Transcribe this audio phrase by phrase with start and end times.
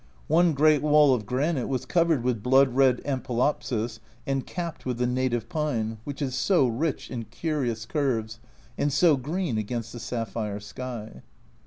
[0.27, 5.05] One great wall of granite was covered with blood red ampelopsis and capped with the
[5.05, 8.39] native pine, which is so rich in curious curves,
[8.79, 11.21] and so green against the sapphire sky.